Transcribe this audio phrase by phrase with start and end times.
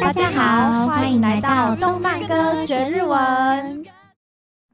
[0.00, 3.86] 大家好，欢迎来到动漫歌学日文。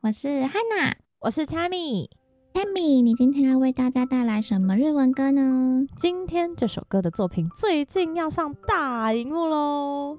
[0.01, 2.09] 我是 Hana，我是 Tammy。
[2.55, 5.87] Tammy，你今天要为大家带来什么日文歌呢？
[5.99, 10.17] 今天这首歌的作品最近要上大荧幕喽。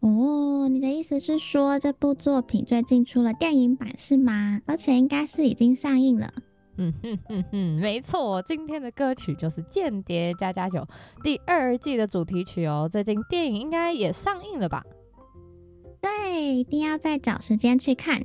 [0.00, 4.62] 哦，你的意思是说这部作品最近出了电影版是吗？
[4.64, 6.32] 而且应该是已经上映了。
[6.76, 10.80] 嗯哼哼哼，没错，今天的歌曲就是《间谍加加酒》
[11.22, 12.88] 第二季的主题曲哦。
[12.90, 14.82] 最近电影应该也上映了吧？
[16.00, 18.22] 对，一定要再找时间去看。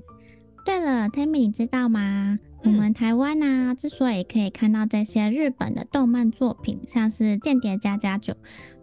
[0.66, 2.40] 对了，Tammy，你知道吗？
[2.64, 8.34] 嗯、我们台湾呢、啊，之所以可以看到这些日本的动漫作品，像是《间谍加加酒》，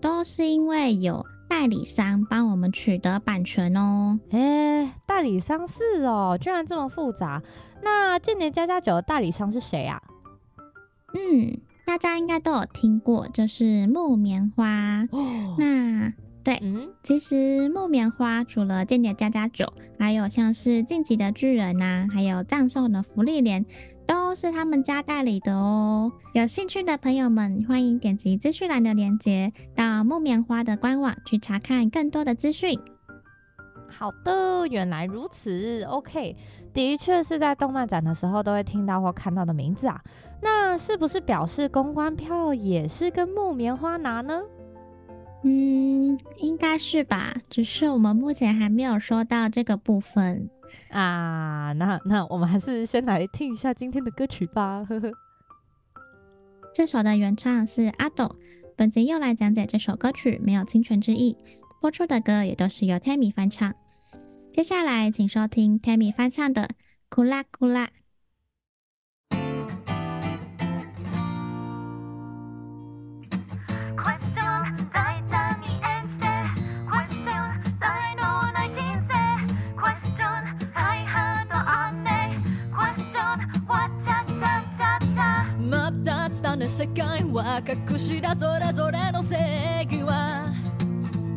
[0.01, 4.19] 都是因为有代理商帮我们取得版权哦。
[4.31, 7.43] 诶，代理商是哦，居然这么复杂。
[7.83, 10.03] 那间谍家家酒的代理商是谁啊？
[11.15, 15.07] 嗯，大家应该都有听过，就是木棉花。
[15.13, 23.65] 哦、那对，嗯，其实木棉花除了间谍家家酒，还有像是晋级的巨人呐、啊，还有葬送的芙莉莲，
[24.07, 26.13] 都是他们家代理的哦。
[26.33, 32.79] 有兴趣的朋友们，欢迎点击资讯栏的链接，到木棉花的官网去查看更多的资讯。
[33.89, 35.83] 好的，原来如此。
[35.85, 36.37] OK，
[36.73, 40.01] 的确是在动漫展的时候都会听到或看到的名字啊。
[40.43, 44.43] 那是不是表示公关票也是跟木棉花拿呢？
[45.43, 47.35] 嗯，应该是吧。
[47.49, 50.51] 只是我们目前还没有说到这个部分
[50.91, 51.73] 啊。
[51.73, 54.85] 那那我们还是先来听一下今天的歌曲吧。
[54.85, 55.13] 呵呵，
[56.75, 58.37] 这首的原唱是 Ado，
[58.77, 61.37] 本集又来讲解这首歌曲没有侵权之意，
[61.81, 63.75] 播出的歌也都是由 Tammy 翻唱。
[64.53, 66.63] 接下来，请收听 Tammy 翻唱的
[87.47, 90.53] 《隠しだぞらぞれの正義は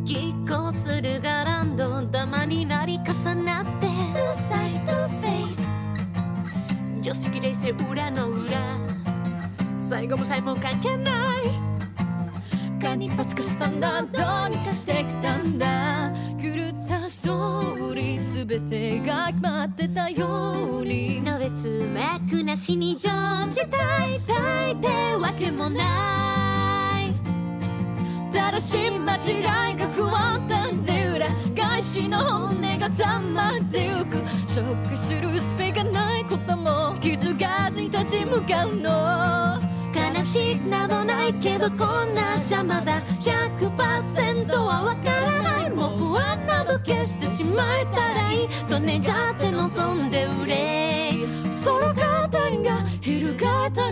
[0.04, 3.86] 拮抗するがランドダマになり重なって。
[3.86, 5.62] トサイドフェイス
[7.00, 8.50] 定石冷静裏の裏。
[9.88, 11.44] 最後も最後も関係ない。
[12.80, 16.12] 間一髪かしたんだどうにかしてきたんだ。
[16.42, 21.22] 狂ったストーリー全てが決まってたように。
[21.22, 22.19] 鍋詰め
[22.60, 23.08] 足に乗
[23.54, 24.88] じたいたいって
[25.18, 27.14] わけもない
[28.30, 31.26] 正しい間違いが不安定で裏
[31.56, 39.58] 返しの骨がたまってゆくショックするすべがないことも気づかずに立ち向かうの
[39.94, 43.00] 悲しいなどないけどこんな邪魔だ。
[43.20, 45.70] 100%はわからない。
[45.70, 48.48] もう不安など消してしまえたらいい。
[48.68, 50.69] と願って望んで売れ。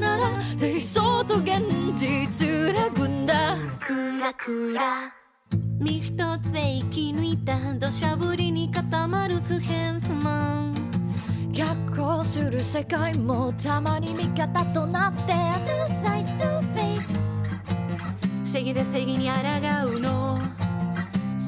[0.00, 1.62] なら理想と现
[1.94, 3.56] 実里组んだ。
[3.86, 5.12] クラクラ
[5.80, 10.74] 身一つで生き抜いた土砂降りに固まる不平不満。
[11.52, 17.02] 逆行する世界もたまに味方となって Two side to face
[18.44, 20.38] 正义で正义に抗うの。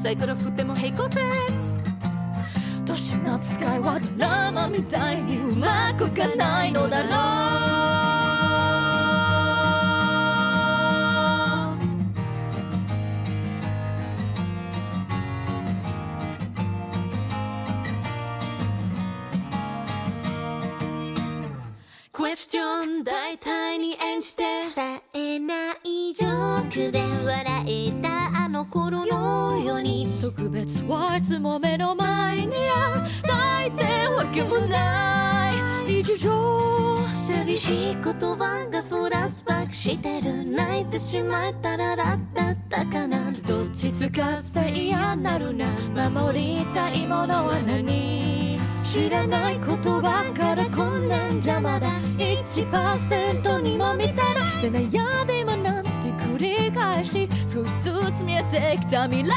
[0.03, 1.23] サイコロ振っても平行线
[2.87, 7.80] 年の使いはドラマみたいにうまくいかないのだろう。
[22.53, 24.43] 大体に演じて。
[24.75, 30.19] 冴えないジョークで笑えたあの顷のように。
[30.21, 35.53] 特别はいつも目の前にあったいてわけもな
[35.87, 35.93] い。
[36.03, 40.45] 日常寂しい言叶がフラッシュバックしてる。
[40.45, 43.31] 泣いてしまえたら楽だったかな。
[43.47, 45.67] どっちつかずで嫌なるな。
[46.11, 48.20] 守りたいものは何？
[48.93, 51.87] 知らないことばっかこんなん邪魔だ。
[52.19, 54.69] 1%にも満たない。
[54.69, 55.91] で悩んでもなんて
[56.35, 58.43] 繰り返し少しずつ见え
[58.75, 59.33] てきた未来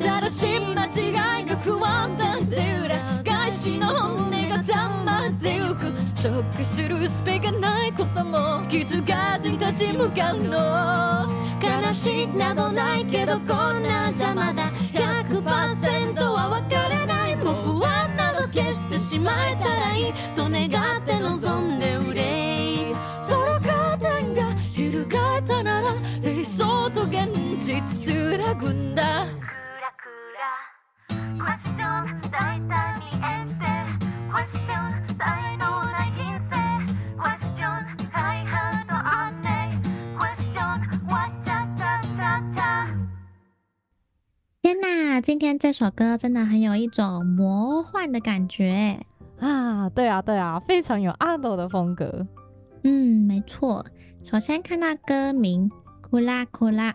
[0.00, 5.92] 正しい间违いが不安だで里返しの本音が溜まってゆく。
[6.16, 11.28] ショックするすべがないことも気づかずに立ち向かうの。
[11.62, 14.72] 悲しいなどないけどこんな邪魔だ。
[14.92, 16.83] 100%は分からないもう不安消
[19.14, 20.66] しまえたらいいと願
[20.98, 22.94] って望んで憂い。
[23.22, 27.28] そのカーテンが翻ったなら理想と現
[27.60, 28.12] 実。
[28.12, 29.50] 揺らぐんだク
[29.80, 31.46] ラクラ。
[31.46, 33.13] クエスチョン大胆に。
[45.24, 49.00] 今天这首歌真的很有一种魔幻的感觉
[49.40, 49.88] 啊！
[49.88, 52.26] 对啊，对啊，非常有阿斗的风格。
[52.82, 53.86] 嗯，没错。
[54.22, 55.70] 首先看到歌名
[56.04, 56.94] “库拉库拉”，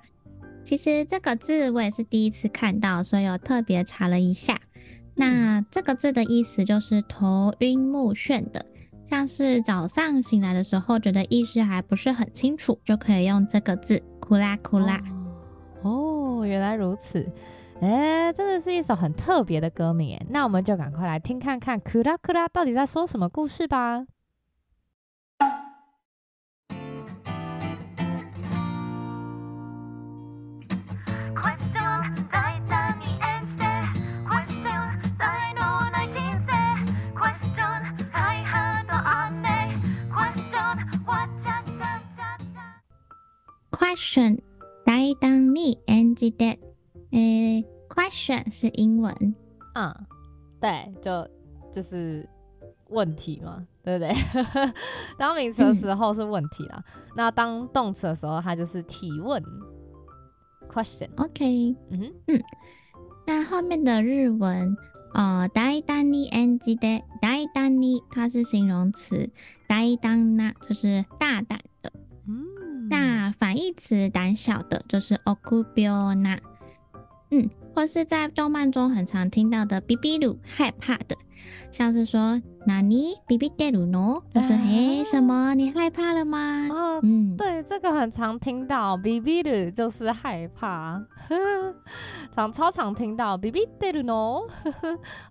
[0.63, 4.61] 其实这个字我也是第一次看到，所以我特别查了一下。
[5.15, 8.63] 那这个字的意思就是头晕目眩的，
[9.09, 15.01] 像是早上醒来的时候觉得意识还不是很清楚，就可以用这个字“库拉库拉”。
[15.81, 17.27] 哦，原来如此。
[17.80, 24.06] 哎，真的是一首很特别的歌名哎，那我们就赶快来听看看“库拉库拉”到底在说什么故事吧。
[43.72, 44.40] Question，
[44.84, 46.67] 大胆に演じて。
[46.68, 46.68] Question, Question,
[47.10, 49.14] 诶，question 是英文，
[49.74, 49.94] 嗯，
[50.60, 51.28] 对，就
[51.72, 52.28] 就是
[52.88, 54.12] 问题嘛，对不对？
[55.16, 59.42] 当名词的时候是问题啦，嗯、那当动词的时候，它就是提问，
[60.68, 62.42] question。OK，嗯哼，嗯，
[63.26, 64.76] 那后面的日文，
[65.12, 69.30] 呃，大胆に演じて，大胆に它是形容词，
[69.68, 71.92] 大胆な就是大胆的，
[72.26, 76.40] 嗯，那反义词胆小的就是臆病な。
[77.30, 81.16] 嗯，或是在动漫中很常听到的“ビビる”害怕的，
[81.72, 86.68] 像是说“哪里ビビってるの”，就是嘿什么你害怕了吗？
[86.70, 91.02] 哦，嗯，对，这个很常听到“ビビる”就是害怕，
[92.34, 94.46] 常超常听到“ビビってるの”。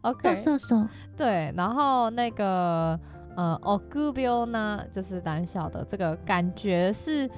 [0.02, 3.00] OK，そうそうそう，对，然后那个
[3.36, 7.30] 呃，臆病呢，就是胆小的，这个感觉是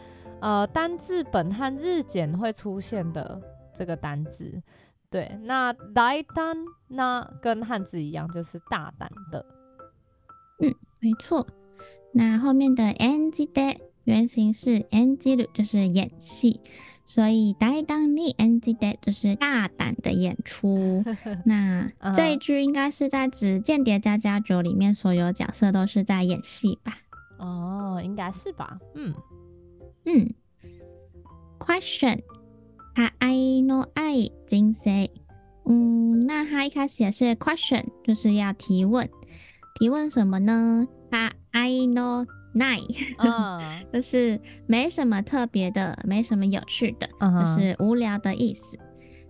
[0.41, 3.39] 呃单字本和日检会出现的。
[3.79, 4.61] 这个单字，
[5.09, 6.57] 对，那大胆
[6.87, 9.45] 那跟汉字一样，就是大胆的。
[10.59, 11.45] 嗯，没错。
[12.13, 16.61] 那后面的演じて原型是演じる，就是演戏，
[17.05, 21.03] 所以大胆に演じて就是大胆的演出。
[21.45, 26.97] 那这一句应该是在指《间谍家家酒》里面所有角色都是在演戏吧？
[27.37, 28.79] 哦，应该是吧。
[28.93, 29.13] 嗯
[30.05, 30.33] 嗯。
[31.59, 32.21] Question。
[32.93, 34.15] 他爱の爱
[34.47, 35.09] 人生，
[35.65, 39.09] 嗯，那他一开始也是 question，就是要提问，
[39.79, 40.87] 提问什么呢？
[41.11, 48.77] 他爱のない，嗯， 就是没什么特别的，没什么有趣的，嗯，就是无聊的意思。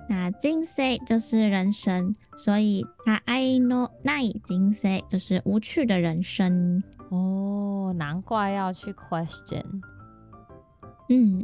[0.07, 6.83] 那人生就是人生，所以他爱のない人生就是无趣的人生。
[7.09, 9.63] 哦，难怪要去 question，
[11.09, 11.44] 嗯。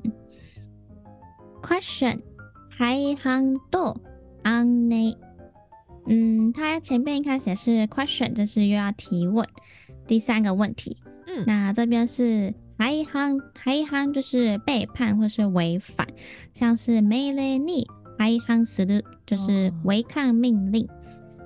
[1.66, 2.20] Question，
[2.70, 4.02] 排行多
[4.44, 5.16] 安内，
[6.08, 9.48] 嗯，它前面一开始是 question，就是又要提问，
[10.08, 10.98] 第三个问题，
[11.28, 16.08] 嗯，那这边是排行，排行就是背叛或是违反，
[16.54, 17.86] 像是命令に
[18.18, 20.86] 排行する，就是违抗命令。
[20.86, 20.90] 哦、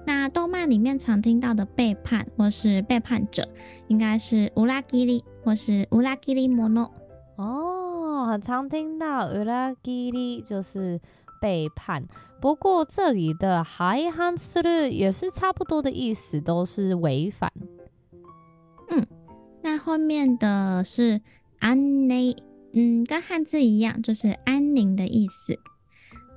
[0.06, 3.50] 那动漫里面常听到的背叛或是背叛者，
[3.90, 6.92] 应该是里切り或是里切り者。
[7.36, 7.79] 哦。
[8.28, 11.00] 很常听到里切り就是
[11.42, 12.04] 背叛，
[12.42, 17.52] 不过这里的排行する也是差不多的意思，都是违反。
[18.90, 19.06] 嗯，
[19.62, 21.22] 那后面的是
[21.60, 22.36] 安宁，
[22.74, 25.58] 嗯，跟汉字一样，就是安宁的意思。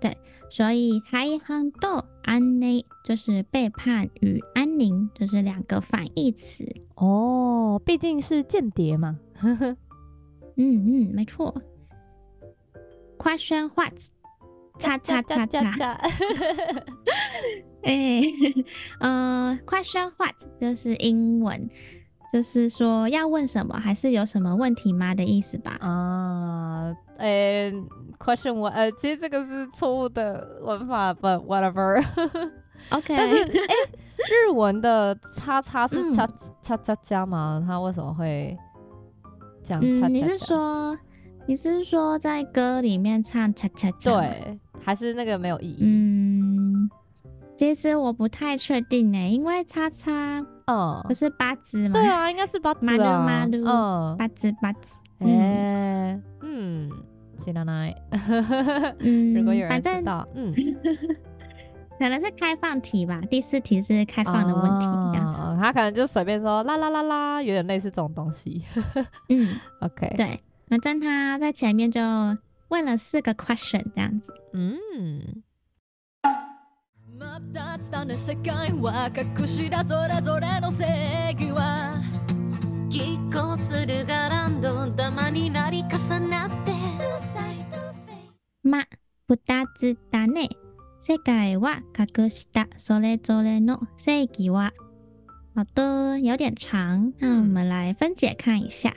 [0.00, 0.16] 对，
[0.50, 6.64] 所以排行と安宁就是背叛与安宁，就是两个反义词。
[6.97, 9.18] 哦，毕竟是间谍嘛。
[9.42, 9.76] 嗯
[10.57, 11.54] 嗯，没错。
[13.24, 13.94] Question what？
[14.80, 16.00] 叉叉叉叉。
[17.84, 18.22] 哎，
[19.00, 21.70] 呃，Question what 就是英文，
[22.32, 25.77] 就是说要问什么，还是有什么问题吗的意思吧？
[25.80, 27.72] 啊，呃
[28.20, 28.74] ，Question what？
[28.74, 32.03] 呃，其实这个是错误的文法，but whatever。
[32.89, 33.15] OK。
[33.15, 33.75] 但是，哎，
[34.30, 36.27] 日文的叉叉是叉
[36.62, 37.63] 叉叉叉吗？
[37.65, 38.58] 它为什么会
[39.63, 40.08] 这样叉叉？
[40.08, 40.98] 你是说？
[41.47, 44.11] 你是说在歌里面唱恰恰恰？
[44.11, 45.78] 对，还是那个没有意义？
[45.80, 46.90] 嗯，
[47.57, 51.95] 其实我不太确定呢，因为叉叉，嗯，不是八字吗？
[51.95, 52.92] 对啊，应该是八字啊。
[52.92, 54.80] 马路马路，嗯，八字八字。
[55.21, 56.90] 哎，嗯，
[57.38, 57.95] 知らない。
[59.00, 60.54] 嗯，如果有人知反道，嗯，
[61.99, 63.21] 可能是开放题吧。
[63.28, 65.40] 第四题是开放的问题，这样子。
[65.40, 68.62] 哦、他可能就随便说啦啦啦啦，有点类似这种东西。
[69.28, 72.00] 嗯，OK，对， 反正他在前面就
[72.68, 74.33] 问了四个 question 这样子。
[74.52, 75.42] 嗯。
[88.62, 88.85] ま、
[89.26, 90.49] 二つだね。
[91.00, 94.73] 世界は隠したそれぞれの正义は。
[95.54, 98.95] 好的，有点长，那我们来分解看一下。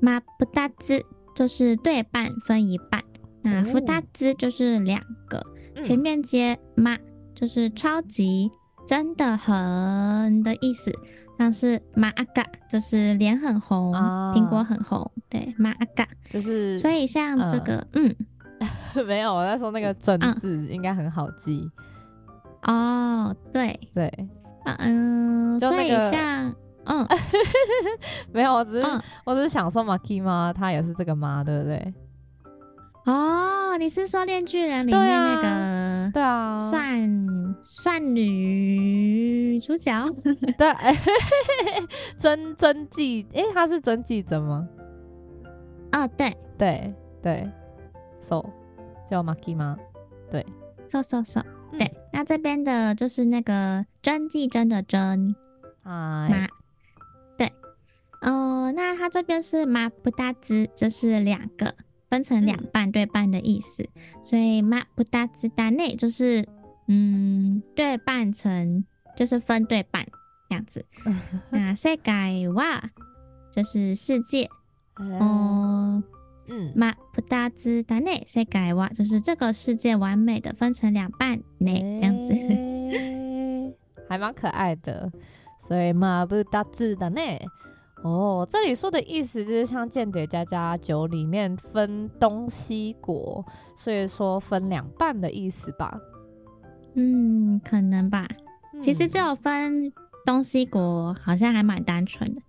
[0.00, 1.02] ま、二つ
[1.34, 3.02] 就是对半分一半，
[3.42, 5.44] 那二つ就是两个，
[5.76, 6.98] 嗯、前面接ま
[7.34, 8.50] 就是超级
[8.86, 10.92] 真的很的意思。
[11.36, 13.96] 像是马阿嘎，就是脸很红，苹、
[14.44, 18.14] 啊、果很红，对，马阿嘎，就是所以像这个，嗯，
[18.94, 21.68] 嗯没有，我在说那个“真”字应该很好记。
[22.62, 24.28] 哦，对对，
[24.78, 26.54] 嗯，就那个、所以像，
[26.85, 27.05] 嗯，
[28.33, 30.53] 没有，我只是、嗯、我只是想说马 key 吗？
[30.55, 31.43] 他也是这个妈？
[31.43, 31.93] 对不对？
[33.05, 36.11] 哦，你是说《恋巨人》里面那个？
[36.11, 39.91] 对啊，算算女主角？
[40.57, 40.73] 对，
[42.17, 44.67] 真真纪，哎，她是真纪真吗？
[45.91, 47.49] 哦，对对对
[48.19, 48.43] ，so
[49.07, 49.77] 叫 Maki 妈？
[50.31, 50.45] 对
[50.87, 55.35] ，so so so，对，那这边的就是那个真纪真的真，
[55.83, 56.47] 啊，对，
[58.22, 61.74] 哦，那他这边是马不达兹，就是两个。
[62.10, 63.90] 分成两半对半的意思，嗯、
[64.22, 66.46] 所以まぶたつだね就是
[66.86, 68.84] 嗯对半成
[69.16, 70.06] 就是分对半
[70.48, 70.84] 这样子。
[71.50, 72.90] 那世界は
[73.50, 74.48] 就是世界
[74.94, 76.04] 哦，
[76.46, 83.74] 嗯，まぶたつだね世界は就是这个世界完美的分成两半呢，这样子，欸、
[84.08, 85.10] 还蛮可爱的。
[85.66, 87.40] 所以まぶたつだね。
[88.01, 95.99] 哦，这里说的意思就是像《间谍家家酒》里面分东西国，所以说分两半的意思吧？
[96.93, 98.27] 嗯，可能吧。
[98.73, 99.91] 嗯、其实只有分
[100.25, 102.41] 东西国，好像还蛮单纯的。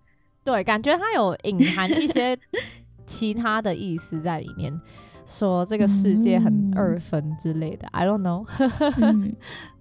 [0.45, 2.39] 对，感觉它有隐含一些
[3.05, 4.81] 其他的意思在里面，
[5.27, 7.89] 说这个世界很二分之类的。
[7.89, 8.47] 嗯、I don't know、
[9.03, 9.35] 嗯。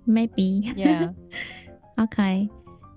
[0.08, 0.74] Maybe。
[0.74, 1.14] Yeah。
[1.96, 2.50] OK。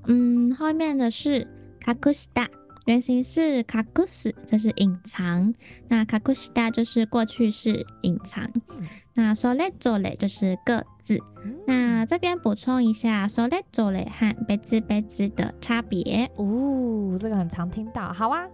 [0.07, 1.47] 嗯，后面的是
[1.79, 2.49] 卡库西达。
[2.86, 5.54] 原型是卡库斯，就是隐藏。
[5.90, 8.50] 那卡库西达就是过去式隐藏。
[8.70, 11.20] 嗯、那それぞれ就是各自。
[11.44, 16.32] 嗯、那这边补充一下，それぞれ和别々的差别。
[16.38, 18.14] 哦，这个很常听到。
[18.14, 18.48] 好啊。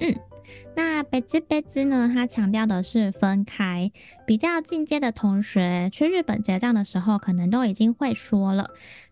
[0.00, 0.14] 嗯，
[0.76, 2.12] 那别々呢？
[2.14, 3.90] 它强调的是分开。
[4.26, 8.68] 比较进阶的同学去日本结账的时候，可能都已经会说了。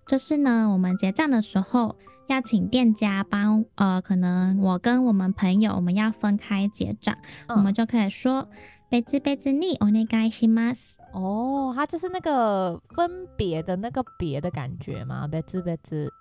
[0.06, 1.96] 就是呢，我们结账的时候。
[2.27, 7.15] 要请店家帮呃可能我跟我们朋友我们要分开结账
[7.49, 8.47] 我们就可以说
[8.89, 10.73] 别字别字腻哦那个爱心吗
[11.13, 16.11] 哦它就是那个分别的那个别的感觉嘛别字别字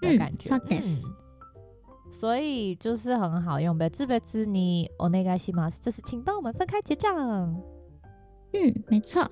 [0.00, 1.08] 的感觉 so
[2.12, 7.16] 所以就是很好用别字别字腻哦那个爱心吗就是请帮我们分开结账。
[8.52, 9.28] 嗯没错。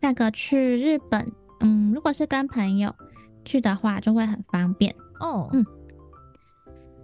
[0.00, 2.94] 那个去日本嗯如果是跟朋友
[3.44, 4.94] 去的话就会很方便。
[5.19, 5.65] 哦，嗯，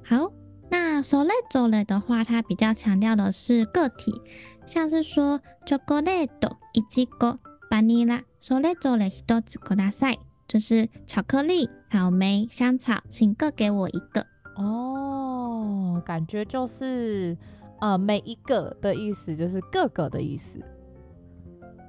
[0.03, 0.31] 好，
[0.69, 4.21] 那それぞれ的话，它比较强调的是个体，
[4.65, 14.25] 像是说チョコレート、いちご、バニラ、それぞれ一つください，就是巧克力、草莓、香草，请各给我一个。
[14.55, 17.37] 哦，感觉就是
[17.81, 20.59] 呃每一个的意思，就是各个的意思。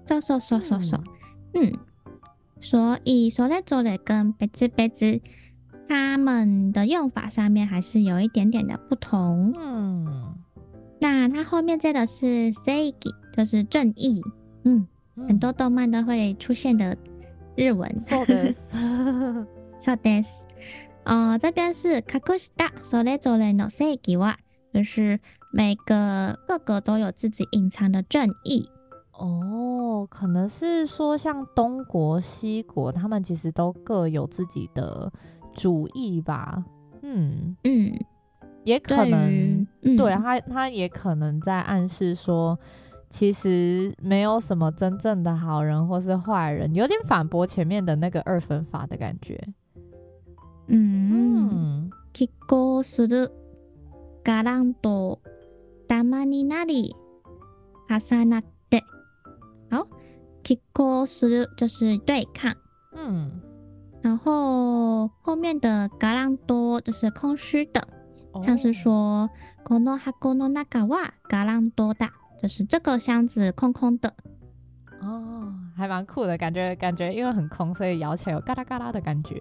[0.06, 1.02] そうそうそうそうそう，
[1.54, 1.72] 嗯，
[2.60, 5.20] 所以それぞれ跟别々。
[5.90, 9.52] 他们的用法上面还是有一点点的不同。
[9.56, 10.34] 嗯，
[11.00, 12.94] 那它后面接的是正义，
[13.36, 14.20] 就是正义。
[14.64, 16.96] 嗯，嗯很多动漫都会出现的
[17.54, 17.88] 日文。
[18.00, 18.58] そうです。
[19.80, 20.40] そうです。
[21.04, 24.34] 呃，这边是隠したそれぞれの正义は，
[24.72, 25.20] 就是
[25.52, 28.68] 每个各个都有自己隐藏的正义。
[29.12, 35.12] 哦，可能是说像东国、西国，他们其实都各有自己的。
[35.52, 36.64] 主义吧，
[37.02, 37.92] 嗯嗯，
[38.64, 42.58] 也可能，嗯、对他，他也可能在暗示说，
[43.08, 49.42] 其实没有什么真正的好人或是坏人，有点反驳前面的那个二分法的感觉。
[50.68, 53.30] 嗯，拮抗する、
[55.88, 56.96] 我慢になり、
[57.88, 58.82] 重なって。
[59.70, 59.86] 好，
[60.42, 62.56] 拮抗する就是对抗。
[62.92, 63.40] 嗯，
[64.02, 67.86] 然后后面的ガランド就是空虚的，
[68.32, 69.28] 哦、像是说
[69.64, 74.12] この箱の中はガランドだ，就是这个箱子空空的。
[75.00, 79.40] 哦，还蛮酷的感觉，感觉因为很空，所以咬起来有嘎啦嘎啦的感觉。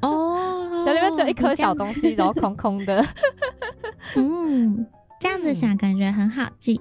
[0.00, 3.04] 哦，在里面只有一颗小东西，然后空空的。
[4.16, 4.86] 嗯，
[5.20, 6.80] 这样子想感觉很好记。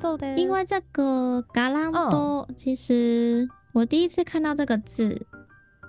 [0.00, 5.26] 嗯、因为这个ガランド，其实我第一次看到这个字，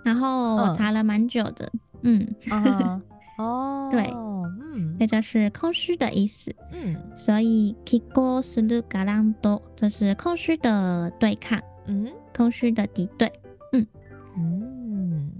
[0.04, 1.72] 然后我查了蛮久的。
[2.04, 3.02] 嗯， 嗯
[3.38, 6.56] 哦，对，嗯，这就是空虚的意思。
[6.72, 13.32] 嗯，所以拮抗するガランド就是空虚的对抗，嗯，空虚的敌对。
[13.74, 13.88] 嗯
[14.38, 15.32] 嗯，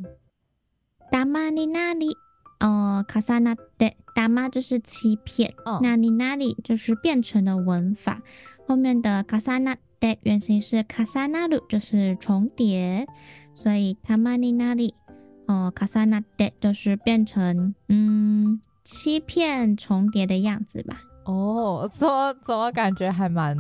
[1.12, 2.16] ダマになり，
[2.60, 8.22] 哦，重なって，ダマ就是欺骗，那になり就是变成的文法。
[8.68, 13.06] 后面的重なって原型是重なる，就是重叠，
[13.60, 14.94] 所以たまになり，
[15.48, 20.98] 哦，重なって就是变成嗯欺骗重叠的样子吧。
[21.26, 23.58] 哦，怎么怎么感觉还蛮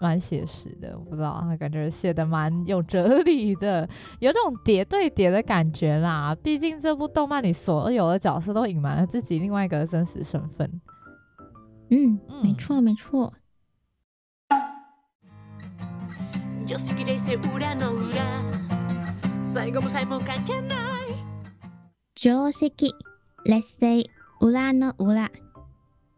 [0.00, 0.98] 蛮写实的？
[0.98, 3.88] 我不知道，他感觉写的蛮有哲理的，
[4.20, 6.34] 有种叠对叠的感觉啦。
[6.42, 10.80] 毕竟这部动漫里所有的角色都隐瞒了自己另外一个真实身份。
[11.90, 13.32] 嗯，没错没错。
[16.64, 18.55] 常识冷静里の里
[19.56, 21.14] 最后も最后も関系ない
[22.14, 22.70] 常识
[23.44, 24.06] 冷静
[24.40, 25.28] 里の里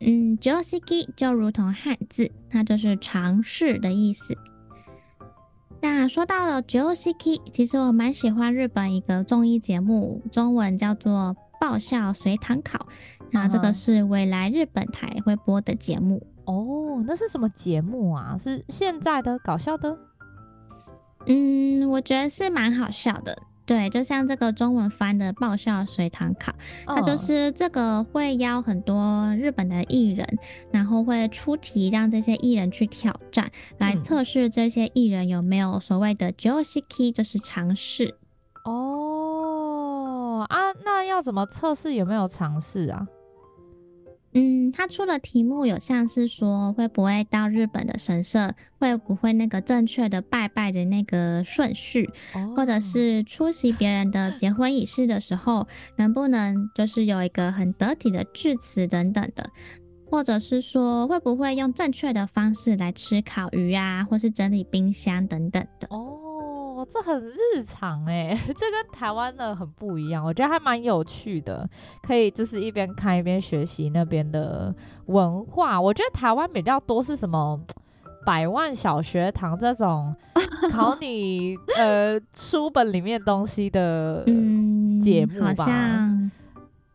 [0.01, 0.79] 嗯，常识
[1.17, 4.37] 就如同汉字，它就是常识的意思。
[5.81, 7.13] 那说到了常识，
[7.53, 12.79] 其实我蛮喜欢日本一个综艺节目，中文叫做《爆笑随堂考》。
[13.31, 16.27] 那这个是未来日本台会播的节目。
[16.45, 18.37] 哦，那是什么节目啊？
[18.39, 19.97] 是现在的搞笑的？
[21.26, 23.38] 嗯，我觉得是蛮好笑的。
[23.66, 26.52] 对，就像这个中文翻的《爆笑随堂考》，
[26.88, 30.28] 它就是这个会邀很多日本的艺人，
[30.72, 38.16] 然后会出题让这些艺人去挑战，来测试这些艺人有没有所谓的 “josiki”，，就是尝试。
[38.66, 43.08] 哦啊，那要怎么测试有没有尝试啊？
[44.34, 59.50] 嗯，他出的题目有像是说，会不会到日本的神社，会不会那个正确的拜拜的那个顺序，哦、或者是出席别人的结婚仪式的时候，能不能就是有一个很得体的致辞等等的，
[60.06, 65.88] 或者是说会不会用正确的方式来吃烤鱼啊，或是整理冰箱等等的。
[65.90, 66.29] 哦。
[66.86, 71.68] 这很日常哎、欸， 这跟台湾的很不一样，我觉得还蛮有趣的，
[72.02, 74.74] 可以就是一边看一边学习那边的
[75.08, 75.80] 文化。
[75.80, 77.60] 我觉得台湾比较多是什么
[78.26, 80.16] 百万小学堂这种
[80.72, 84.24] 考你呃书本里面东西的
[85.02, 86.32] 节目吧，嗯、好像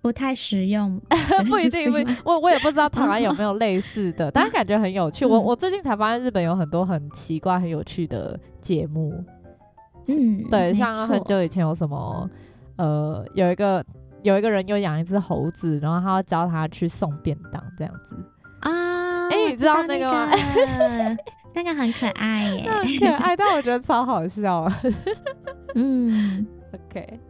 [0.03, 1.01] 不太实用，
[1.49, 5.25] 不一定，不一定，我我也不知道台湾有没有类似的，但是感觉很有趣。
[5.25, 9.25] 我我最近才发现日本有很多很奇怪、很有趣的节目。
[10.07, 12.29] 嗯，对，像很久以前有什么，
[12.77, 13.85] 呃，有一个
[14.23, 18.17] 有一个人又养一只猴子，然后他要教他去送便当这样子
[18.61, 19.29] 啊。
[19.29, 20.29] 哎、欸，你知道那个吗？
[21.55, 24.71] 那个很可爱耶，很可爱，但我觉得超好笑。
[25.75, 27.21] 嗯， OK，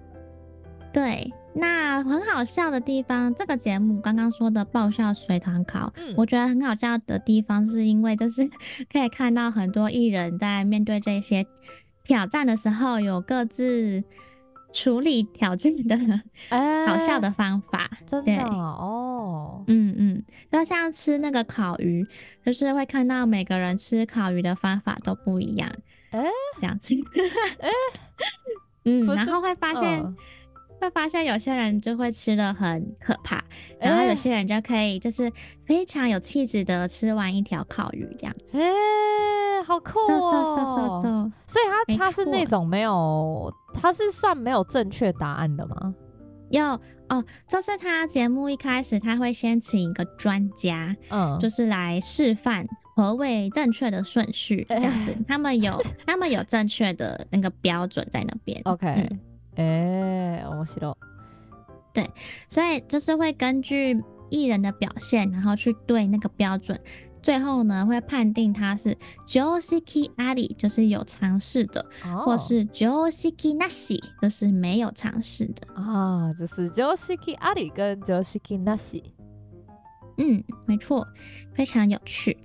[0.92, 8.48] 对，那很好笑的地方，这个节目刚刚说的爆笑随堂考，嗯，我觉得很好笑的地方是因为就是
[8.92, 11.46] 可以看到很多艺人在面对这些。
[12.04, 14.04] 挑战的时候有各自
[14.72, 15.96] 处理挑战的
[16.86, 22.06] 好笑的方法，欸、真的哦，嗯嗯，就像吃那个烤鱼，
[22.44, 25.70] 就是会看到每个人吃烤鱼的方法都不一样，
[26.10, 26.94] 哎、欸，这样子，
[28.84, 30.14] 嗯，然后会发现、呃、
[30.84, 33.42] 会发现有些人就会吃的很可怕，
[33.80, 35.32] 然后有些人就可以就是
[35.64, 38.58] 非常有气质的吃完一条烤鱼这样子。
[38.58, 38.70] 欸
[39.66, 45.94] 好酷哦.所以他他是那种没有，他是算没有正确答案的吗？
[46.50, 55.12] 要哦，就是他节目一开始他会先请一个专家，嗯，就是来示范何谓正确的顺序这样子。
[55.12, 58.60] 欸、他们有他们有正确的那个标准在那边。
[58.68, 59.08] OK，
[59.55, 60.95] 哎、嗯，面白い。
[61.93, 62.09] 对，
[62.47, 66.79] 所以就是会根据艺人的表现，然后去对那个标准。
[67.21, 72.23] 最后呢，会判定他是常识あり，就是有常识的，oh.
[72.23, 79.03] 或是常识なし，就是没有常识的啊，oh, 就是常识あり跟常识なし。
[80.17, 81.05] 嗯，没错，
[81.53, 82.37] 非常有趣。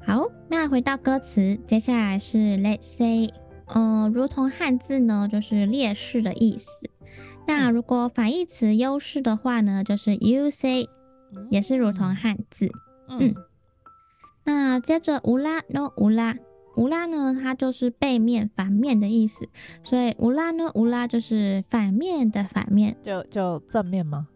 [0.00, 3.30] 好，那回到歌词，接下来是 Let's say，
[3.73, 6.89] 呃，如同汉字呢，就是劣势的意思。
[7.47, 10.17] 那如果反义词优势的话呢，就是
[10.51, 10.87] say，
[11.49, 12.71] 也是如同汉字。
[13.09, 13.35] 嗯，嗯，
[14.45, 16.37] 那接着乌拉诺乌拉
[16.77, 19.49] 乌拉呢，它就是背面反面的意思，
[19.83, 24.27] 所以乌拉诺乌拉就是反面的反面，就就正面吗？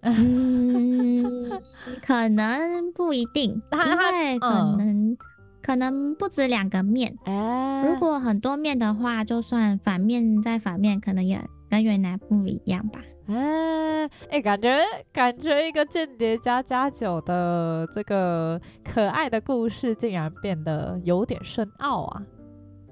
[0.00, 1.50] 嗯，
[2.04, 5.18] 可能不一定，因为可能、嗯、
[5.64, 7.16] 可能不止两个面。
[7.24, 13.00] 欸、如果很多面的话，就算反面再反面，可能也跟原来不一样吧。
[13.26, 14.78] 哎哎、感觉
[15.10, 22.22] 感觉一个间谍加加酒的这个可爱的故事，竟然变得有点深奥啊。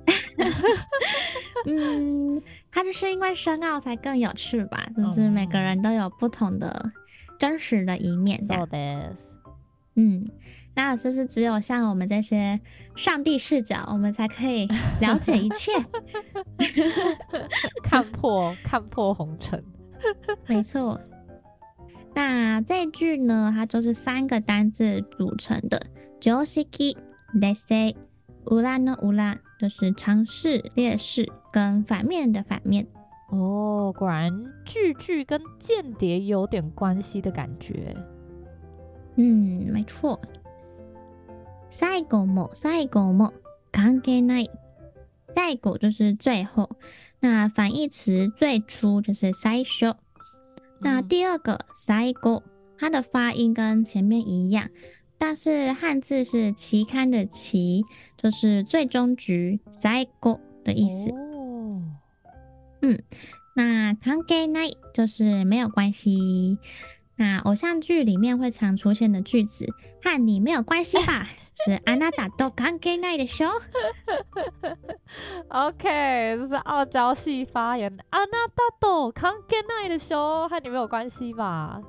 [1.67, 4.89] 嗯，它就是因为深奥才更有趣吧？
[4.97, 6.91] 就是每个人都有不同的。
[7.39, 8.69] 真实的一面，这样。
[9.97, 10.27] 嗯，
[10.75, 12.61] 那就是只有像我们这些
[12.97, 14.67] 上帝视角，我们才可以
[15.01, 15.73] 了解一切，
[17.85, 19.63] 看破看破红尘。
[20.47, 21.01] 没错。
[22.15, 25.87] 那这句呢，它就是三个单字组成的。
[26.21, 26.65] 常识、
[27.33, 27.97] 劣势、里
[28.47, 32.87] の里，就是尝试、劣势跟反面的反面。
[33.31, 34.31] 哦，果然
[34.65, 37.97] 句句跟间谍有点关系的感觉。
[39.17, 40.21] 嗯，没错。
[41.72, 43.34] 最后も最后も
[43.72, 44.50] 関系ない。
[45.36, 46.70] 最后就是最后，
[47.20, 49.96] 那反义词最初就是最初。
[50.80, 52.44] 那第二个最后，
[52.78, 54.70] 它的发音跟前面一样，
[55.18, 57.84] 但是汉字是期刊的期，
[58.18, 61.12] 就是最终局最后的意思。
[61.12, 61.84] 哦
[62.82, 63.04] 嗯，
[63.56, 66.58] 那関系ない就是没有关系。
[67.22, 69.66] 那偶像剧里面会常出现的句子，
[70.04, 71.28] 和你没有关系吧？
[71.56, 73.50] 是あなたと関系ないでしょ？
[75.50, 77.98] OK，这是傲娇系发言。
[78.12, 80.48] あなたと関系ないでしょ？
[80.48, 81.82] 和你没有关系吧？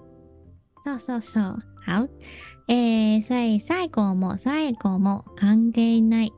[0.87, 1.59] そうそうそう。
[1.85, 2.09] 好，
[2.69, 6.33] 诶，所以最后も最后も関系ない。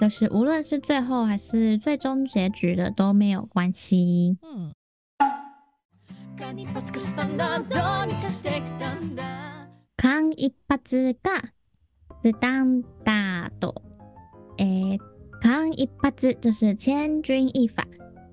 [0.00, 4.36] 就是无论是最后还是最终结局的都没有关系。
[4.42, 4.72] 嗯。
[6.38, 6.58] 间
[10.36, 11.42] 一髪が
[12.22, 13.74] スタンダード。
[14.58, 14.98] 诶，
[15.40, 17.86] 间一髪就是千钧一发。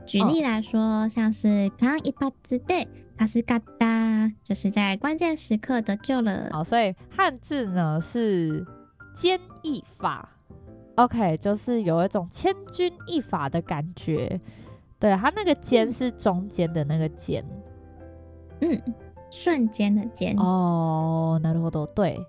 [0.05, 2.31] 举例来说，哦、像是间一髪
[2.65, 2.87] で
[3.17, 6.49] 助かった，就是在关键时刻得救了。
[6.51, 8.65] 好，所以汉字呢是
[9.15, 10.27] 牵一发。
[10.95, 14.41] OK，就是有一种千钧一发的感觉，
[14.99, 17.45] 对，它那个间是中间的那个间，
[18.59, 18.81] 嗯，
[19.31, 20.35] 瞬间的间。
[20.37, 22.19] 哦，なるほど，对，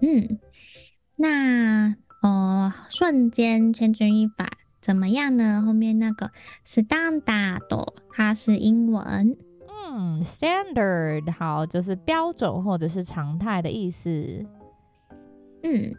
[0.00, 0.38] 嗯，
[1.16, 4.48] 那哦，瞬间千钧一发
[4.80, 5.62] 怎么样呢？
[5.64, 6.30] 后面那个
[6.64, 9.36] スタンダード，它是英文，
[9.68, 14.46] 嗯，standard，好，就是标准或者是常态的意思，
[15.62, 15.94] 嗯。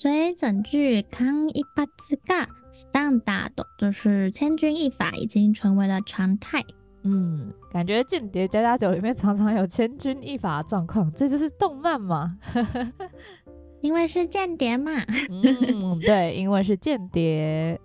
[0.00, 1.88] 所以整句间一髪
[2.24, 6.64] がスタンダード，就是千钧一发已经成为了常态。
[7.04, 12.36] 嗯，感觉间谍家家酒里面常常有千钧一发的状况，这就是动漫嘛？
[13.80, 14.92] 因为是间谍嘛。
[15.28, 17.80] 嗯，对，因为是间谍。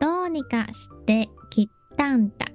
[0.00, 2.46] どうにかしてきたんだ。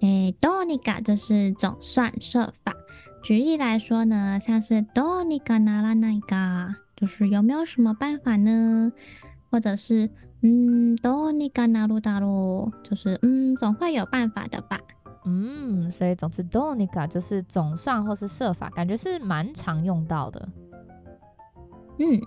[0.00, 2.74] 诶，どうにか就是总算设法。
[3.22, 8.92] 举例来说呢，像是どうにかならないか，就是有没有什么办法呢？
[9.50, 10.10] 或者是
[10.42, 14.80] 嗯，どうにかなるだろう，就是嗯，总会有办法的吧。
[15.24, 20.48] 嗯，所以总之どうにか就是总算或是设法，感觉是蛮常用到的。
[21.98, 22.22] 嗯，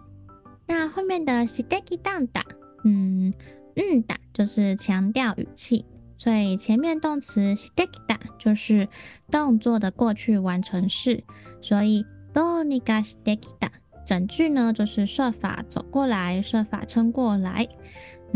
[0.67, 2.43] 那后面的してきたんだ，
[2.83, 3.33] 嗯
[3.75, 5.85] 嗯的，就是强调语气。
[6.17, 8.87] 所以前面动词してきた就是
[9.31, 11.23] 动作的过去完成式，
[11.61, 13.71] 所以どうにかしてきた
[14.05, 17.67] 整句呢就是设法走过来，设法撑过来。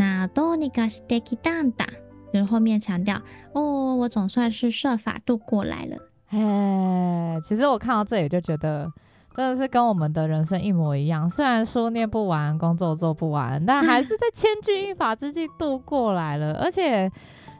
[0.00, 1.86] 那どうにかしてきたんだ
[2.32, 3.20] 就是后面强调
[3.52, 5.96] 哦，我总算是设法度过来了。
[6.30, 8.90] 哎，其实我看到这里就觉得
[9.34, 17.10] 真的是跟我们的人生一模一样，虽然书念不完，工作做不完，但还 是在千钧一发之际度过来了，而且。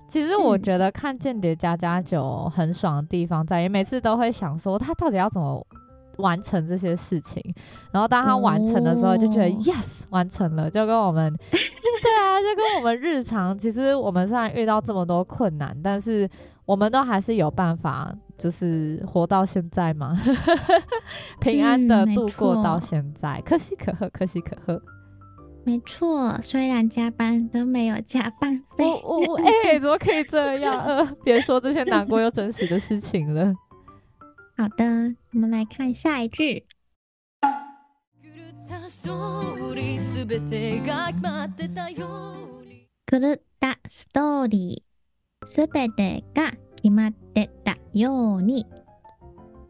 [0.09, 5.67] 其实我觉得看《间谍家家酒》很爽的地方在于，每次都会想说他到底要怎么
[6.19, 7.43] 完成这些事情，
[7.91, 11.37] 然后当他完成的时候，就觉得、哦、yes 完成了，就跟我们
[12.02, 16.30] 对啊，就跟我们日常，其实我们虽然遇到这么多困难，但是
[16.66, 20.18] 我们都还是有办法，就是活到现在嘛，
[21.40, 24.82] 平安的度过到现在，嗯、可喜可贺，可喜可贺。
[25.64, 28.84] 没错，虽然加班都没有加班费。
[29.04, 30.84] 我我，哎、欸，怎么可以这样？
[30.84, 33.54] 呃，别说这些难过又真实的事情了。
[34.58, 36.66] 好的，我们来看下一句。
[38.72, 40.02] 狂ったストーリー、
[45.46, 48.66] すべてが决まってたように。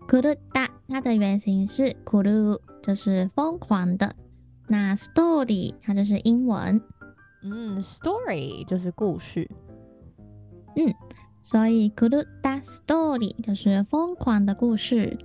[0.07, 4.15] 狂った，它的原型是狂う，就是疯狂的。
[4.67, 6.79] 那 story 它就是英文，
[7.41, 9.49] 嗯，story 就是故事，
[10.75, 10.93] 嗯，
[11.41, 15.17] 所以狂ったストーリー就是疯狂的故事。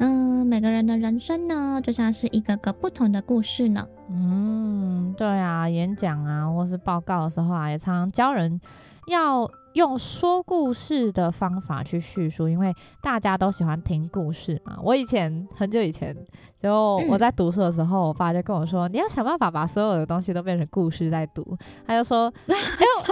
[0.00, 3.86] 嗯，每个人的人生呢，就像是一个个不同的故事呢。
[4.10, 8.60] 嗯，对啊，演讲啊，或是报告的时候啊，也常常教人
[9.06, 9.48] 要。
[9.74, 14.76] 用说故事的方法去叙述，因为大家都喜欢听故事嘛。
[14.82, 16.16] 我以前很久以前，
[16.60, 21.56] 就我在读书的时候，嗯、我爸就跟我说：“你要想办法把所有的东西都变成故事在读。”
[21.86, 22.54] 他就说：“哎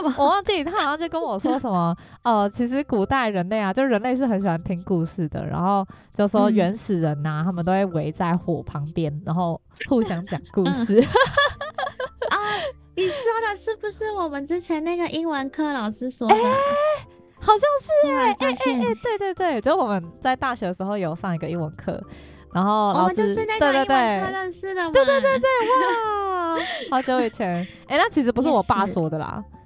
[0.02, 5.46] 呦，我忘记他好像就跟我说什么 呃，其实古代人类啊，就人类是很喜欢听故事的。
[5.46, 11.00] 然后就说原始人呐、啊，嗯、他们都会围在火旁边，然后互相讲故事。
[11.00, 11.67] 嗯”啊。
[12.98, 13.16] 你说
[13.48, 16.34] 的是不是我们之前那个英文课老师说的？
[16.34, 16.54] 哎、欸，
[17.40, 22.02] 好像是哎哎哎，对对对，就我们在大学的时候有上一个英文课，
[22.52, 26.58] 然后老师对对对，对对对对对，哇，
[26.90, 29.57] 好久以前，哎、欸，那其实不是我爸 说的啦，是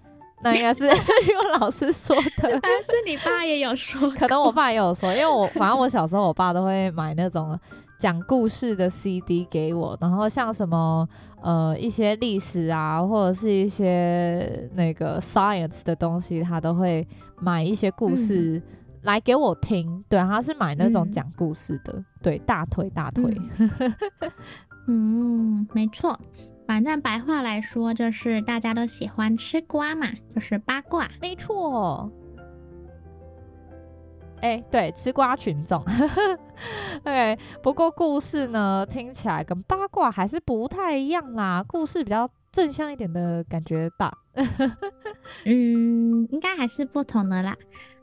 [0.42, 4.10] 那应该是 因为老师说的，还 是你爸也有说？
[4.12, 7.58] 可能我爸也有说，因为我反正我小时候我爸都会买那种。
[7.98, 11.08] 讲故事的 CD 给我，然后像什么
[11.40, 17.06] 呃一些历史啊，或者是一些那个 science 的东西，他都会
[17.38, 18.60] 买一些故事
[19.02, 19.88] 来给我听。
[19.88, 21.92] 嗯、对，他是买那种讲故事的。
[21.92, 23.40] 嗯、对，大腿大腿。
[24.88, 26.18] 嗯， 嗯，没错。
[26.72, 31.06] 反正白话来说，就是大家都喜欢吃瓜嘛，就是八卦。
[31.20, 32.10] 没错。
[34.40, 35.84] 哎、欸，对，吃瓜群众。
[37.04, 41.62] 对，不过故事呢，听起来跟八卦还是不太一样啦。
[41.68, 44.10] 故事比较正向一点的感觉吧。
[45.44, 47.54] 嗯，应该还是不同的啦。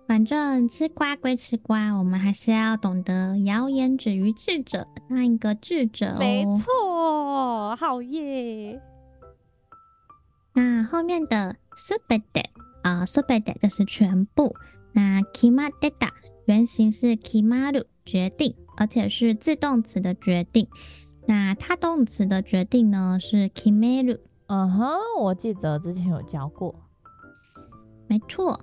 [0.08, 6.18] 反正吃瓜归吃瓜，我们还是要懂得谣言止于智者，当一个智者哦。
[6.18, 8.80] 没错，好耶。
[10.52, 12.44] 那后面的すべて
[12.82, 14.54] 啊，すべて就是全部。
[14.92, 16.10] 那决まってた。
[16.46, 20.68] 原型是 kimaru 决定，而且是自动词的决定。
[21.26, 24.18] 那他动词的决定呢是 kimeru。
[24.46, 26.74] 嗯哼，我记得之前有教过。
[28.06, 28.60] 没错。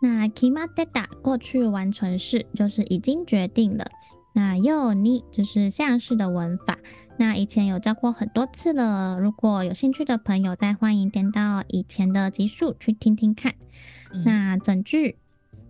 [0.00, 3.86] 那 kimatteta 过去完成式就是已经决定了。
[4.34, 6.78] 那 you ni 就是像是的文法。
[7.18, 13.54] 那以前有教过很多次了，如果有兴趣的朋友，再欢迎点到以前的集数去听听看。
[14.12, 15.16] 嗯、那整句。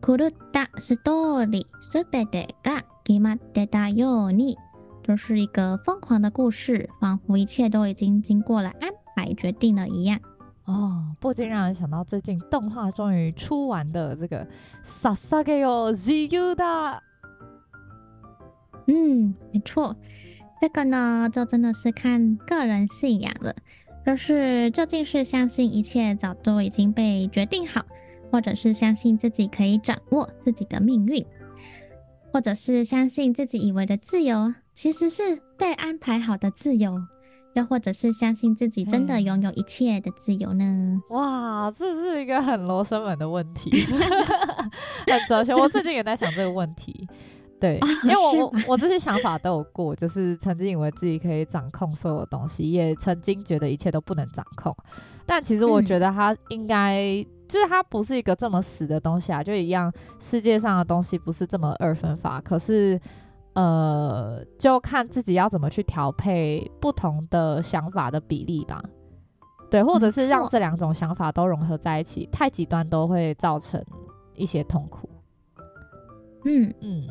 [0.04, 4.56] 狂ったストーリー、すべてが决まってたように，
[5.04, 10.18] 就是一个疯狂的故事，仿佛一切都已经经过了安排、决定了一样。
[10.66, 14.44] 哦，不禁让人想到最近动画终于出完的这个《
[14.84, 16.64] ささげよ自由だ》。
[18.86, 19.96] 嗯，没错，
[20.60, 23.54] 这个呢，就真的是看个人信仰了，
[24.06, 27.84] 就是究竟是相信一切早都已经被决定好。
[28.30, 31.22] 或者是相信自己可以掌握自己的命运，
[32.32, 36.98] 或者是相信自己以为的自由其实是被安排好的自由，
[37.57, 41.01] 又或者是相信自己真的拥有一切的自由呢？
[41.09, 43.83] 哇，这是一个很罗生门的问题，
[45.09, 45.55] 很哲学。
[45.55, 47.07] 我最近也在想这个问题。
[47.59, 54.75] 对，因为我我我这些想法都有过，就是曾经以为自己可以掌控所有东西，也曾经觉得一切都不能掌控。
[55.25, 62.39] 但其实我觉得它应该、嗯、就是它不是一个这么死的东西啊，就一样，世界上的东西不是这么二分法。
[62.39, 63.01] 可是
[63.56, 68.82] 呃，就看自己要怎么去调配不同的想法的比例吧。
[69.70, 73.82] 对，或者是让这两种想法都融合在一起，太极端都会造成
[74.34, 75.08] 一些痛苦。
[76.44, 77.06] 嗯嗯。
[77.06, 77.08] 嗯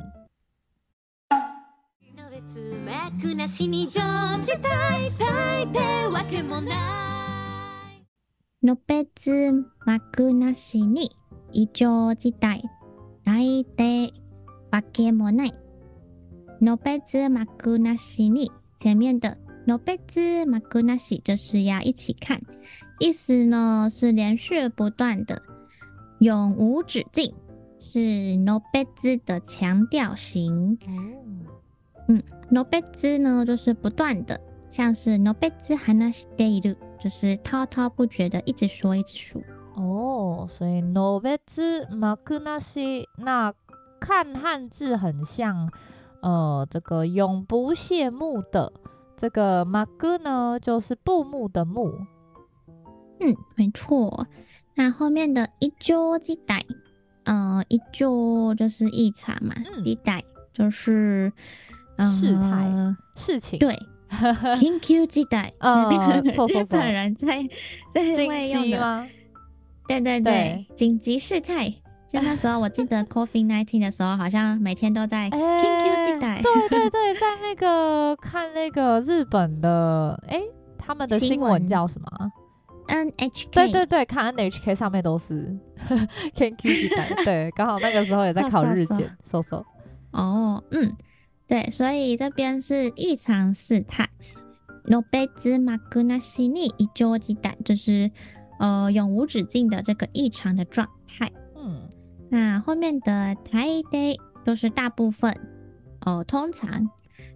[8.64, 9.52] のべつ
[9.86, 11.10] 幕なしに
[11.52, 12.62] 异常事态
[13.24, 14.14] 大抵
[14.70, 15.54] わけもない。
[16.62, 18.52] のべつ幕なしに
[18.84, 19.38] 前面的
[19.68, 22.42] のべつ幕なし就是要一起看，
[23.00, 25.42] 意思呢是连续不断的，
[26.20, 27.34] 永无止境。
[27.84, 30.78] 是 no betsu 的强调型。
[30.86, 30.88] 哦，
[32.10, 39.42] 嗯，no betsu 呢就是不断的，像是 no betsu hanashite iru，就是滔滔不绝的一直说一直说。
[39.76, 43.52] 哦，所以 no betsu maku nashi，那
[44.00, 45.72] 看汉字很像，
[46.27, 48.73] 呃，这个永不谢幕的
[49.17, 51.89] 这个 maku 呢，就是布幕的幕。
[53.21, 54.27] 嗯，没错。
[54.75, 56.65] 那后面的一周几代，
[57.23, 61.33] 呃，一周就是异常嘛，期待、嗯、就是、
[61.97, 63.61] 呃、事态事情。
[63.61, 63.79] 对，
[64.59, 67.49] 紧急期待，呃，日本人在
[67.95, 69.07] 在紧急吗？
[69.87, 71.73] 对对对，紧急事态。
[72.09, 76.40] 就那时候我记得 COVID nineteen 的时候，好像每天都在紧急期待。
[76.40, 80.40] 对对对，在那个看那个日本的，哎，
[80.79, 82.09] 他们的新闻叫什么
[82.87, 85.59] ？NHK 对对对，看 NHK 上面都是
[86.37, 89.64] Kenki 时代，对，刚好那个时候也在考日检，搜搜。
[90.12, 90.97] 哦，嗯，
[91.49, 94.09] 对，所以这边是异常事态。
[94.85, 98.09] No betsu maku nashi ni ijou jitai，就是
[98.61, 101.33] 呃永无止境的这个异常的状态。
[102.31, 105.33] 嗯，那后面的 daidai 都是大部分，
[106.01, 106.89] 哦、呃，通常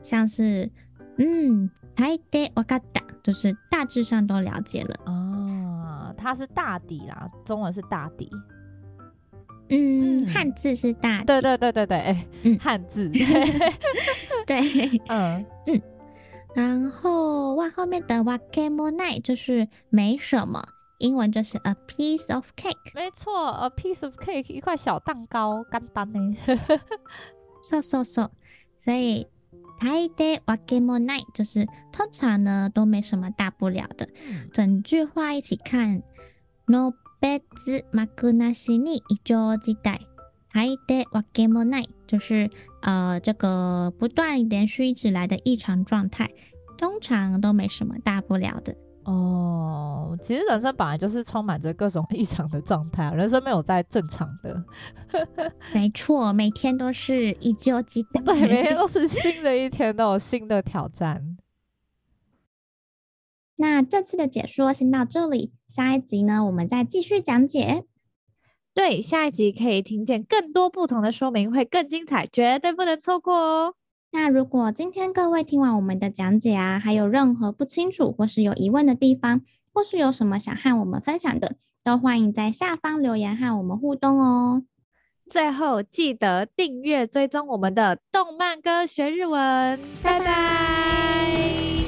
[0.02, 0.70] 像是
[1.18, 4.94] 嗯 daidai wakata，就是大致上都了解了。
[5.06, 6.14] 哦。
[6.16, 8.30] 它是大底啦，中文是大底。
[9.70, 11.22] 嗯，汉字是大。
[11.24, 13.08] 对对对对对，汉字。
[14.46, 15.80] 对，嗯嗯。
[16.54, 20.62] 然后哇，后面的 wakemonai 就是没什么，
[20.99, 22.93] 英文就是 a piece of cake。
[22.93, 26.35] 没错，a piece of cake 一块小蛋糕，简单呢。
[27.63, 28.29] so so so，
[28.83, 29.27] 所以。
[29.77, 34.07] 大抵わけもない就是通常呢都没什么大不了的。
[34.53, 36.01] 整句话一起看。
[36.67, 39.99] のべつ幕なしに异常事态。
[40.53, 42.49] 大抵わけもない就是
[42.81, 46.31] 呃这个不断连续一直来的异常状态，
[46.77, 48.77] 通常都没什么大不了的。
[49.04, 54.62] 哦，其实人生本来就是充满着各种 异常的状态，人生没有在正常的。
[55.72, 58.22] 没错，每天都是一旧鸡蛋。
[58.24, 61.36] 对，每天都是新的一天，都有新的挑战。
[63.56, 67.84] 那这次的解说先到这里，下一集呢，我们再继续讲解。
[68.72, 73.74] 对，下一集可以听见更多不同的说明，会更精彩，绝对不能错过哦。
[74.12, 79.42] 那如果今天各位听完我们的讲解啊，还有任何不清楚或是有疑问的地方，
[79.72, 84.64] 或是有什么想和我们分享的，都欢迎在下方留言和我们互动哦。
[85.28, 91.79] 最后记得订阅追踪我们的动漫歌学日文，拜拜。